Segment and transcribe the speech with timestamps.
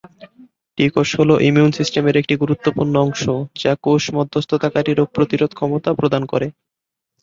[0.77, 3.23] টি কোষ হলো ইমিউন সিস্টেমের একটি গুরুত্বপূর্ণ অংশ
[3.55, 6.47] যা কোষ-মধ্যস্থতাকারী রোগ প্রতিরোধ ক্ষমতা প্রদান করে।